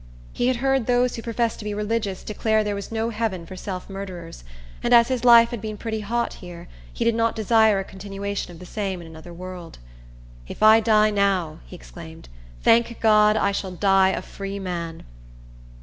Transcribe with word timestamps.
He 0.33 0.47
had 0.47 0.55
heard 0.55 0.87
those 0.87 1.15
who 1.15 1.21
profess 1.21 1.55
to 1.57 1.63
be 1.63 1.75
religious 1.75 2.23
declare 2.23 2.63
there 2.63 2.73
was 2.73 2.91
no 2.91 3.11
heaven 3.11 3.45
for 3.45 3.55
self 3.55 3.87
murderers; 3.87 4.43
and 4.81 4.95
as 4.95 5.09
his 5.09 5.23
life 5.23 5.49
had 5.49 5.61
been 5.61 5.77
pretty 5.77 5.99
hot 5.99 6.33
here, 6.41 6.67
he 6.91 7.05
did 7.05 7.13
not 7.13 7.35
desire 7.35 7.77
a 7.77 7.83
continuation 7.83 8.51
of 8.51 8.57
the 8.57 8.65
same 8.65 8.99
in 8.99 9.05
another 9.05 9.31
world. 9.31 9.77
"If 10.47 10.63
I 10.63 10.79
die 10.79 11.11
now," 11.11 11.59
he 11.67 11.75
exclaimed, 11.75 12.29
"thank 12.63 12.99
God, 12.99 13.37
I 13.37 13.51
shall 13.51 13.73
die 13.73 14.09
a 14.09 14.23
freeman!" 14.23 15.03